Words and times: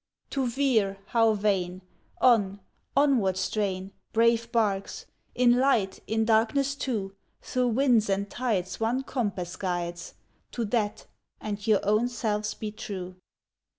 To 0.31 0.47
veer, 0.47 0.97
how 1.09 1.33
vain! 1.35 1.83
On, 2.21 2.59
onward 2.97 3.37
strain, 3.37 3.91
Brave 4.13 4.51
barks! 4.51 5.05
In 5.35 5.57
light, 5.59 5.99
in 6.07 6.25
darkness 6.25 6.73
too, 6.73 7.15
Through 7.43 7.67
winds 7.67 8.09
and 8.09 8.27
tides 8.27 8.79
one 8.79 9.03
compass 9.03 9.55
guides; 9.55 10.15
To 10.53 10.65
that 10.65 11.05
and 11.39 11.67
your 11.67 11.81
own 11.83 12.07
selves 12.07 12.55
be 12.55 12.71
true. 12.71 13.15